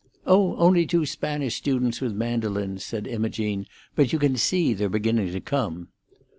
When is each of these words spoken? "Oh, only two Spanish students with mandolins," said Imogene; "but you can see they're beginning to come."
"Oh, 0.25 0.55
only 0.57 0.87
two 0.87 1.05
Spanish 1.05 1.53
students 1.53 2.01
with 2.01 2.15
mandolins," 2.15 2.83
said 2.83 3.05
Imogene; 3.05 3.67
"but 3.93 4.11
you 4.11 4.17
can 4.17 4.35
see 4.35 4.73
they're 4.73 4.89
beginning 4.89 5.31
to 5.31 5.39
come." 5.41 5.89